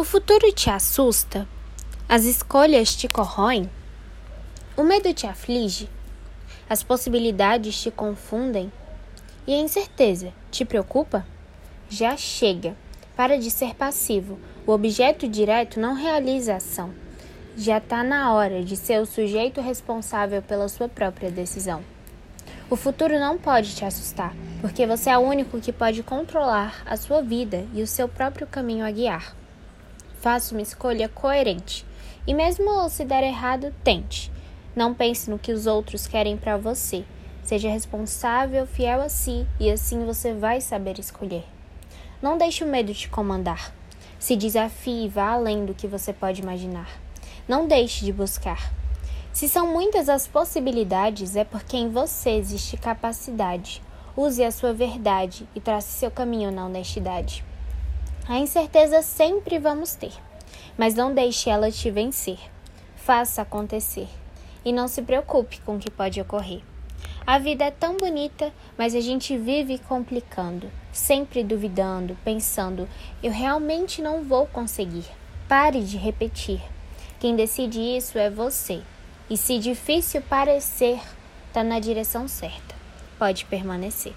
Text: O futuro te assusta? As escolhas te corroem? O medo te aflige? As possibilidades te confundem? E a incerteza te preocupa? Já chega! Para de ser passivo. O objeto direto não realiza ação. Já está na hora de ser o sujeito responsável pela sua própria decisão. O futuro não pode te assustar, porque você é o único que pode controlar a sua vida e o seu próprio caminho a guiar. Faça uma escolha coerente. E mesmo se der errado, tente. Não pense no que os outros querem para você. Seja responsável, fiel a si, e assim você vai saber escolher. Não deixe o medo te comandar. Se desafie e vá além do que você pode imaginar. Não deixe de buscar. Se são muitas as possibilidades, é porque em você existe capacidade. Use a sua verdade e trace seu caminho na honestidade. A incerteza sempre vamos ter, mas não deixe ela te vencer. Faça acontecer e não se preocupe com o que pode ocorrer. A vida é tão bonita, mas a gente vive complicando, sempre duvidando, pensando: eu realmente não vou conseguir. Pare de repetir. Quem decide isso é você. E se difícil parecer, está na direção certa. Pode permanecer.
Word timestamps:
O 0.00 0.04
futuro 0.04 0.52
te 0.52 0.70
assusta? 0.70 1.44
As 2.08 2.22
escolhas 2.22 2.94
te 2.94 3.08
corroem? 3.08 3.68
O 4.76 4.84
medo 4.84 5.12
te 5.12 5.26
aflige? 5.26 5.90
As 6.70 6.84
possibilidades 6.84 7.82
te 7.82 7.90
confundem? 7.90 8.72
E 9.44 9.52
a 9.52 9.58
incerteza 9.58 10.32
te 10.52 10.64
preocupa? 10.64 11.26
Já 11.90 12.16
chega! 12.16 12.76
Para 13.16 13.36
de 13.36 13.50
ser 13.50 13.74
passivo. 13.74 14.38
O 14.64 14.70
objeto 14.70 15.26
direto 15.26 15.80
não 15.80 15.94
realiza 15.94 16.54
ação. 16.54 16.94
Já 17.56 17.78
está 17.78 18.04
na 18.04 18.32
hora 18.32 18.62
de 18.62 18.76
ser 18.76 19.00
o 19.00 19.06
sujeito 19.06 19.60
responsável 19.60 20.40
pela 20.40 20.68
sua 20.68 20.88
própria 20.88 21.28
decisão. 21.28 21.82
O 22.70 22.76
futuro 22.76 23.18
não 23.18 23.36
pode 23.36 23.74
te 23.74 23.84
assustar, 23.84 24.32
porque 24.60 24.86
você 24.86 25.10
é 25.10 25.18
o 25.18 25.22
único 25.22 25.60
que 25.60 25.72
pode 25.72 26.04
controlar 26.04 26.84
a 26.86 26.96
sua 26.96 27.20
vida 27.20 27.66
e 27.74 27.82
o 27.82 27.86
seu 27.88 28.08
próprio 28.08 28.46
caminho 28.46 28.86
a 28.86 28.92
guiar. 28.92 29.37
Faça 30.28 30.54
uma 30.54 30.60
escolha 30.60 31.08
coerente. 31.08 31.86
E 32.26 32.34
mesmo 32.34 32.86
se 32.90 33.02
der 33.02 33.24
errado, 33.24 33.74
tente. 33.82 34.30
Não 34.76 34.92
pense 34.92 35.30
no 35.30 35.38
que 35.38 35.52
os 35.52 35.66
outros 35.66 36.06
querem 36.06 36.36
para 36.36 36.58
você. 36.58 37.02
Seja 37.42 37.70
responsável, 37.70 38.66
fiel 38.66 39.00
a 39.00 39.08
si, 39.08 39.46
e 39.58 39.70
assim 39.70 40.04
você 40.04 40.34
vai 40.34 40.60
saber 40.60 40.98
escolher. 40.98 41.46
Não 42.20 42.36
deixe 42.36 42.62
o 42.62 42.66
medo 42.66 42.92
te 42.92 43.08
comandar. 43.08 43.72
Se 44.18 44.36
desafie 44.36 45.06
e 45.06 45.08
vá 45.08 45.30
além 45.30 45.64
do 45.64 45.72
que 45.72 45.86
você 45.86 46.12
pode 46.12 46.42
imaginar. 46.42 46.90
Não 47.48 47.66
deixe 47.66 48.04
de 48.04 48.12
buscar. 48.12 48.70
Se 49.32 49.48
são 49.48 49.66
muitas 49.66 50.10
as 50.10 50.26
possibilidades, 50.26 51.36
é 51.36 51.44
porque 51.44 51.78
em 51.78 51.88
você 51.88 52.32
existe 52.32 52.76
capacidade. 52.76 53.80
Use 54.14 54.44
a 54.44 54.50
sua 54.50 54.74
verdade 54.74 55.48
e 55.54 55.60
trace 55.60 55.88
seu 55.88 56.10
caminho 56.10 56.52
na 56.52 56.66
honestidade. 56.66 57.47
A 58.28 58.38
incerteza 58.38 59.00
sempre 59.00 59.58
vamos 59.58 59.94
ter, 59.94 60.12
mas 60.76 60.94
não 60.94 61.14
deixe 61.14 61.48
ela 61.48 61.70
te 61.70 61.90
vencer. 61.90 62.38
Faça 62.94 63.40
acontecer 63.40 64.06
e 64.62 64.70
não 64.70 64.86
se 64.86 65.00
preocupe 65.00 65.62
com 65.62 65.76
o 65.76 65.78
que 65.78 65.90
pode 65.90 66.20
ocorrer. 66.20 66.60
A 67.26 67.38
vida 67.38 67.64
é 67.64 67.70
tão 67.70 67.96
bonita, 67.96 68.52
mas 68.76 68.94
a 68.94 69.00
gente 69.00 69.34
vive 69.38 69.78
complicando, 69.78 70.70
sempre 70.92 71.42
duvidando, 71.42 72.18
pensando: 72.22 72.86
eu 73.22 73.32
realmente 73.32 74.02
não 74.02 74.22
vou 74.22 74.46
conseguir. 74.46 75.06
Pare 75.48 75.82
de 75.82 75.96
repetir. 75.96 76.60
Quem 77.18 77.34
decide 77.34 77.80
isso 77.80 78.18
é 78.18 78.28
você. 78.28 78.82
E 79.30 79.38
se 79.38 79.58
difícil 79.58 80.20
parecer, 80.20 81.00
está 81.46 81.64
na 81.64 81.80
direção 81.80 82.28
certa. 82.28 82.74
Pode 83.18 83.46
permanecer. 83.46 84.12